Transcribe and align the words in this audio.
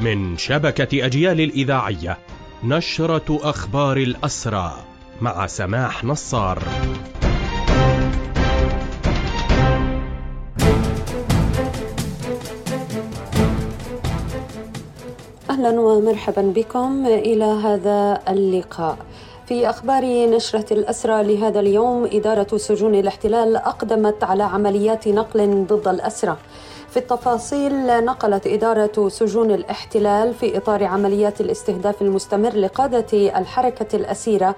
من 0.00 0.36
شبكة 0.36 1.06
أجيال 1.06 1.40
الإذاعية 1.40 2.18
نشرة 2.64 3.38
أخبار 3.42 3.96
الأسرى 3.96 4.76
مع 5.20 5.46
سماح 5.46 6.04
نصار. 6.04 6.62
أهلا 15.50 15.80
ومرحبا 15.80 16.42
بكم 16.42 17.06
إلى 17.06 17.44
هذا 17.44 18.20
اللقاء. 18.28 18.98
في 19.50 19.70
أخبار 19.70 20.04
نشرة 20.04 20.72
الأسرى 20.72 21.22
لهذا 21.22 21.60
اليوم 21.60 22.08
إدارة 22.12 22.56
سجون 22.56 22.94
الاحتلال 22.94 23.56
أقدمت 23.56 24.24
على 24.24 24.42
عمليات 24.42 25.08
نقل 25.08 25.66
ضد 25.66 25.88
الأسرى. 25.88 26.36
في 26.90 26.96
التفاصيل 26.96 28.04
نقلت 28.04 28.46
إدارة 28.46 29.08
سجون 29.08 29.50
الاحتلال 29.50 30.34
في 30.34 30.56
إطار 30.56 30.84
عمليات 30.84 31.40
الاستهداف 31.40 32.02
المستمر 32.02 32.54
لقادة 32.56 33.38
الحركة 33.38 33.96
الأسيرة 33.96 34.54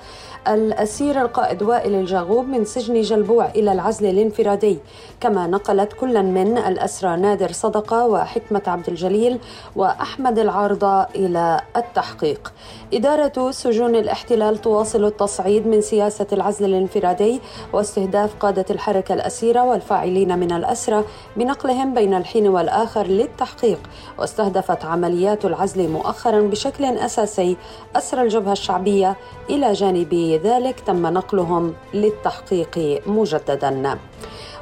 الأسير 0.49 1.23
القائد 1.23 1.63
وائل 1.63 1.95
الجاغوب 1.95 2.49
من 2.49 2.65
سجن 2.65 3.01
جلبوع 3.01 3.47
إلى 3.47 3.73
العزل 3.73 4.07
الانفرادي. 4.07 4.79
كما 5.21 5.47
نقلت 5.47 5.93
كل 5.93 6.23
من 6.23 6.59
الأسرى 6.59 7.17
نادر 7.17 7.53
صدقة 7.53 8.07
وحكمة 8.07 8.63
عبد 8.67 8.89
الجليل 8.89 9.39
وأحمد 9.77 10.39
العارضة 10.39 11.03
إلى 11.03 11.61
التحقيق. 11.93 12.53
إدارة 12.95 13.51
سجون 13.51 13.97
الاحتلال 13.97 14.61
تواصل 14.61 15.05
التصعيد 15.05 15.67
من 15.67 15.81
سياسة 15.81 16.27
العزل 16.33 16.65
الانفرادي 16.65 17.41
واستهداف 17.73 18.35
قادة 18.41 18.65
الحركة 18.71 19.15
الأسيرة 19.15 19.65
والفاعلين 19.65 20.39
من 20.39 20.53
الأسرى 20.53 21.05
بنقلهم 21.37 21.95
بين 21.95 22.15
الحين 22.15 22.49
والآخر 22.49 23.07
للتحقيق 23.07 23.79
واستهدفت 24.19 24.85
عمليات 24.85 25.45
العزل 25.45 25.89
مؤخرا 25.89 26.41
بشكل 26.41 26.85
أساسي 26.85 27.57
أسرى 27.97 28.23
الجبهة 28.23 28.53
الشعبية 28.53 29.17
إلى 29.51 29.73
جانب 29.73 30.41
ذلك 30.45 30.81
تم 30.81 31.07
نقلهم 31.07 31.75
للتحقيق 31.95 33.03
مجددا. 33.07 33.99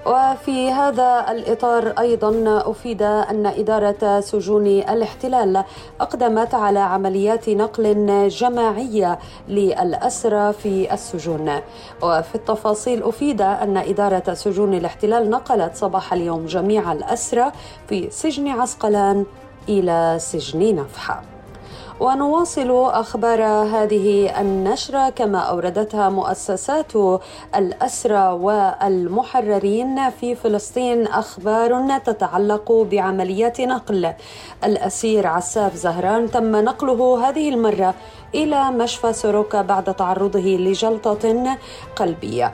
وفي 0.06 0.70
هذا 0.70 1.27
الإطار 1.31 1.95
أيضا 1.98 2.62
أفيد 2.70 3.03
أن 3.03 3.47
إدارة 3.47 4.20
سجون 4.20 4.67
الاحتلال 4.67 5.65
أقدمت 6.01 6.55
على 6.55 6.79
عمليات 6.79 7.48
نقل 7.48 8.28
جماعية 8.28 9.19
للأسرى 9.48 10.53
في 10.53 10.95
السجون. 10.95 11.61
وفي 12.03 12.34
التفاصيل 12.34 13.03
أفيد 13.03 13.43
أن 13.43 13.77
إدارة 13.77 14.34
سجون 14.34 14.75
الاحتلال 14.75 15.31
نقلت 15.31 15.77
صباح 15.77 16.12
اليوم 16.12 16.47
جميع 16.47 16.93
الأسرى 16.93 17.53
في 17.89 18.11
سجن 18.11 18.48
عسقلان 18.48 19.27
إلى 19.69 20.17
سجن 20.21 20.75
نفحة. 20.77 21.23
ونواصل 22.01 22.70
أخبار 22.91 23.43
هذه 23.45 24.41
النشرة 24.41 25.09
كما 25.09 25.39
أوردتها 25.39 26.09
مؤسسات 26.09 26.93
الأسرى 27.56 28.33
والمحررين 28.33 30.11
في 30.11 30.34
فلسطين 30.34 31.06
أخبار 31.06 31.98
تتعلق 31.98 32.73
بعمليات 32.73 33.61
نقل. 33.61 34.12
الأسير 34.65 35.27
عساف 35.27 35.75
زهران 35.75 36.31
تم 36.31 36.56
نقله 36.56 37.28
هذه 37.28 37.48
المرة 37.48 37.95
إلى 38.34 38.71
مشفى 38.71 39.12
سوروكا 39.12 39.62
بعد 39.62 39.95
تعرضه 39.95 40.56
لجلطة 40.56 41.56
قلبية. 41.97 42.53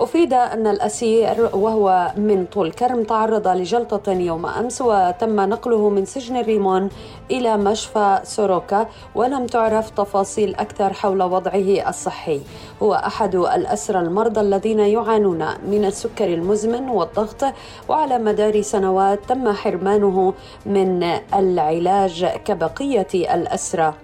أفيد 0.00 0.32
أن 0.32 0.66
الأسير 0.66 1.50
وهو 1.52 2.12
من 2.16 2.46
طول 2.46 2.72
كرم 2.72 3.02
تعرض 3.02 3.48
لجلطة 3.48 4.12
يوم 4.12 4.46
أمس 4.46 4.82
وتم 4.82 5.40
نقله 5.40 5.88
من 5.88 6.04
سجن 6.04 6.36
الريمون 6.36 6.88
إلى 7.30 7.56
مشفى 7.56 8.20
سوروكا 8.24 8.86
ولم 9.14 9.46
تعرف 9.46 9.90
تفاصيل 9.90 10.54
أكثر 10.54 10.92
حول 10.92 11.22
وضعه 11.22 11.88
الصحي. 11.88 12.40
هو 12.82 12.94
أحد 12.94 13.34
الأسرى 13.34 14.00
المرضى 14.00 14.40
الذين 14.40 14.80
يعانون 14.80 15.44
من 15.66 15.84
السكر 15.84 16.34
المزمن 16.34 16.88
والضغط 16.88 17.44
وعلى 17.88 18.18
مدار 18.18 18.62
سنوات 18.62 19.18
تم 19.28 19.52
حرمانه 19.52 20.34
من 20.66 21.02
العلاج 21.34 22.24
كبقية 22.24 23.34
الأسرى 23.34 23.94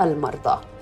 المرضى. 0.00 0.73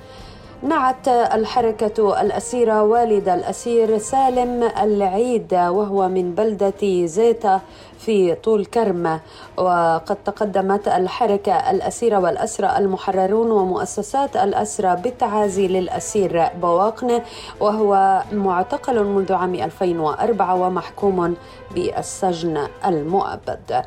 نعت 0.62 1.08
الحركة 1.08 2.20
الأسيرة 2.20 2.82
والد 2.82 3.28
الأسير 3.28 3.98
سالم 3.98 4.70
العيد 4.82 5.54
وهو 5.54 6.08
من 6.08 6.34
بلدة 6.34 7.06
زيتا 7.06 7.60
في 7.98 8.34
طول 8.34 8.66
كرم. 8.66 9.20
وقد 9.56 10.16
تقدمت 10.24 10.88
الحركة 10.88 11.70
الأسيرة 11.70 12.18
والأسرى 12.18 12.78
المحررون 12.78 13.50
ومؤسسات 13.50 14.36
الأسرى 14.36 14.96
بالتعازي 14.96 15.68
للأسير 15.68 16.48
بواقن 16.62 17.22
وهو 17.60 18.22
معتقل 18.32 19.04
منذ 19.04 19.32
عام 19.32 19.54
2004 19.54 20.54
ومحكوم 20.54 21.34
بالسجن 21.74 22.66
المؤبد. 22.86 23.84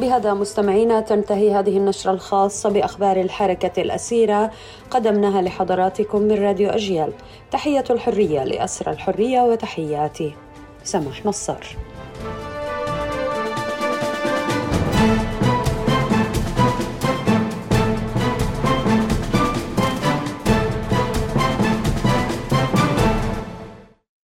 بهذا 0.00 0.34
مستمعينا 0.34 1.00
تنتهي 1.00 1.54
هذه 1.54 1.76
النشرة 1.76 2.10
الخاصة 2.12 2.70
بأخبار 2.70 3.20
الحركة 3.20 3.82
الأسيرة. 3.82 4.50
قدمناها 4.90 5.42
لحضراتكم 5.42 6.22
من 6.22 6.44
راديو 6.44 6.70
أجيال. 6.70 7.12
تحية 7.50 7.84
الحرية 7.90 8.44
لأسرى 8.44 8.92
الحرية 8.92 9.40
وتحياتي. 9.40 10.34
سماح 10.84 11.26
نصار 11.26 11.66